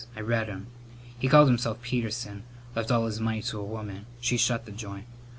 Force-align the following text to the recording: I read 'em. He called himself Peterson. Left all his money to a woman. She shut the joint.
I 0.15 0.21
read 0.21 0.49
'em. 0.49 0.65
He 1.19 1.27
called 1.27 1.47
himself 1.47 1.83
Peterson. 1.83 2.41
Left 2.75 2.89
all 2.89 3.05
his 3.05 3.19
money 3.19 3.43
to 3.43 3.59
a 3.59 3.63
woman. 3.63 4.07
She 4.19 4.35
shut 4.35 4.65
the 4.65 4.71
joint. 4.71 5.05